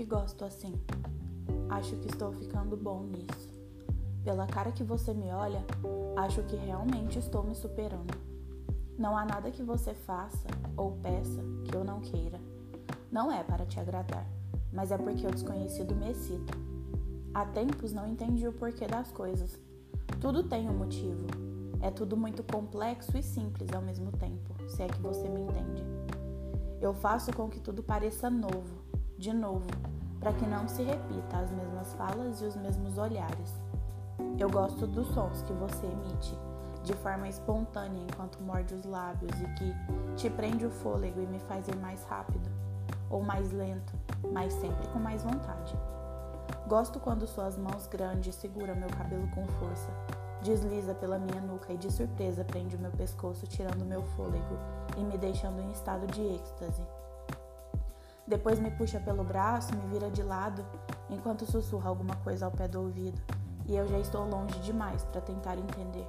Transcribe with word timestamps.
que 0.00 0.04
gosto 0.04 0.44
assim. 0.44 0.74
Acho 1.68 1.96
que 1.96 2.08
estou 2.08 2.32
ficando 2.32 2.76
bom 2.76 3.02
nisso. 3.04 3.50
Pela 4.24 4.46
cara 4.46 4.72
que 4.72 4.82
você 4.82 5.12
me 5.12 5.30
olha, 5.30 5.64
acho 6.16 6.42
que 6.44 6.56
realmente 6.56 7.18
estou 7.18 7.42
me 7.42 7.54
superando. 7.54 8.14
Não 8.98 9.16
há 9.16 9.24
nada 9.24 9.50
que 9.50 9.62
você 9.62 9.94
faça 9.94 10.46
ou 10.76 10.92
peça 11.02 11.42
que 11.64 11.74
eu 11.74 11.84
não 11.84 12.00
queira. 12.00 12.40
Não 13.10 13.32
é 13.32 13.42
para 13.42 13.66
te 13.66 13.80
agradar, 13.80 14.26
mas 14.72 14.90
é 14.92 14.98
porque 14.98 15.26
o 15.26 15.30
desconhecido 15.30 15.94
me 15.94 16.10
excita. 16.10 16.52
Há 17.32 17.44
tempos 17.46 17.92
não 17.92 18.08
entendi 18.08 18.46
o 18.46 18.52
porquê 18.52 18.86
das 18.86 19.10
coisas. 19.10 19.58
Tudo 20.20 20.42
tem 20.42 20.68
um 20.68 20.76
motivo. 20.76 21.26
É 21.80 21.90
tudo 21.90 22.16
muito 22.16 22.42
complexo 22.42 23.16
e 23.16 23.22
simples 23.22 23.72
ao 23.72 23.80
mesmo 23.80 24.12
tempo, 24.12 24.54
se 24.68 24.82
é 24.82 24.86
que 24.86 25.00
você 25.00 25.28
me 25.28 25.40
entende. 25.40 25.82
Eu 26.80 26.92
faço 26.92 27.32
com 27.32 27.48
que 27.48 27.60
tudo 27.60 27.82
pareça 27.82 28.28
novo, 28.28 28.89
de 29.20 29.34
novo, 29.34 29.68
para 30.18 30.32
que 30.32 30.46
não 30.46 30.66
se 30.66 30.82
repita 30.82 31.36
as 31.36 31.50
mesmas 31.50 31.92
falas 31.92 32.40
e 32.40 32.46
os 32.46 32.56
mesmos 32.56 32.96
olhares. 32.96 33.54
Eu 34.38 34.48
gosto 34.48 34.86
dos 34.86 35.08
sons 35.08 35.42
que 35.42 35.52
você 35.52 35.86
emite 35.86 36.34
de 36.82 36.94
forma 36.94 37.28
espontânea 37.28 38.02
enquanto 38.02 38.40
morde 38.40 38.74
os 38.74 38.86
lábios 38.86 39.38
e 39.38 39.44
que 39.54 39.74
te 40.16 40.30
prende 40.30 40.64
o 40.64 40.70
fôlego 40.70 41.20
e 41.20 41.26
me 41.26 41.38
faz 41.40 41.68
ir 41.68 41.76
mais 41.76 42.02
rápido 42.04 42.50
ou 43.10 43.22
mais 43.22 43.52
lento, 43.52 43.92
mas 44.32 44.54
sempre 44.54 44.88
com 44.88 44.98
mais 44.98 45.22
vontade. 45.22 45.76
Gosto 46.66 46.98
quando 46.98 47.26
suas 47.26 47.58
mãos 47.58 47.86
grandes 47.88 48.34
seguram 48.36 48.74
meu 48.74 48.88
cabelo 48.88 49.28
com 49.34 49.46
força, 49.46 49.90
desliza 50.42 50.94
pela 50.94 51.18
minha 51.18 51.42
nuca 51.42 51.74
e 51.74 51.76
de 51.76 51.92
surpresa 51.92 52.42
prende 52.42 52.74
o 52.74 52.78
meu 52.78 52.92
pescoço, 52.92 53.46
tirando 53.46 53.84
meu 53.84 54.02
fôlego 54.16 54.56
e 54.96 55.04
me 55.04 55.18
deixando 55.18 55.60
em 55.60 55.70
estado 55.72 56.06
de 56.06 56.22
êxtase. 56.22 56.82
Depois 58.30 58.60
me 58.60 58.70
puxa 58.70 59.00
pelo 59.00 59.24
braço, 59.24 59.74
me 59.74 59.88
vira 59.88 60.08
de 60.08 60.22
lado, 60.22 60.64
enquanto 61.10 61.44
sussurra 61.44 61.88
alguma 61.88 62.14
coisa 62.14 62.46
ao 62.46 62.52
pé 62.52 62.68
do 62.68 62.80
ouvido, 62.80 63.20
e 63.66 63.74
eu 63.74 63.88
já 63.88 63.98
estou 63.98 64.24
longe 64.24 64.56
demais 64.60 65.02
para 65.02 65.20
tentar 65.20 65.58
entender. 65.58 66.06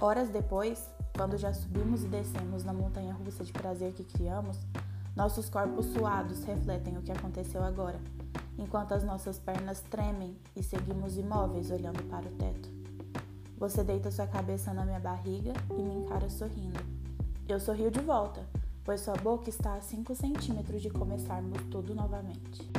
Horas 0.00 0.30
depois, 0.30 0.90
quando 1.14 1.36
já 1.36 1.52
subimos 1.52 2.02
e 2.02 2.08
descemos 2.08 2.64
na 2.64 2.72
montanha 2.72 3.12
russa 3.12 3.44
de 3.44 3.52
prazer 3.52 3.92
que 3.92 4.02
criamos, 4.02 4.58
nossos 5.14 5.50
corpos 5.50 5.84
suados 5.92 6.42
refletem 6.44 6.96
o 6.96 7.02
que 7.02 7.12
aconteceu 7.12 7.62
agora, 7.62 8.00
enquanto 8.56 8.92
as 8.92 9.04
nossas 9.04 9.38
pernas 9.38 9.82
tremem 9.90 10.38
e 10.56 10.62
seguimos 10.62 11.18
imóveis 11.18 11.70
olhando 11.70 12.02
para 12.04 12.26
o 12.26 12.32
teto. 12.32 12.70
Você 13.58 13.84
deita 13.84 14.10
sua 14.10 14.26
cabeça 14.26 14.72
na 14.72 14.86
minha 14.86 15.00
barriga 15.00 15.52
e 15.76 15.82
me 15.82 15.96
encara 15.96 16.30
sorrindo. 16.30 16.80
Eu 17.46 17.60
sorrio 17.60 17.90
de 17.90 18.00
volta, 18.00 18.42
pois 18.86 19.00
sua 19.00 19.14
boca 19.14 19.50
está 19.50 19.74
a 19.74 19.80
5 19.80 20.14
centímetros 20.14 20.80
de 20.80 20.88
começarmos 20.88 21.60
tudo 21.72 21.92
novamente. 21.92 22.70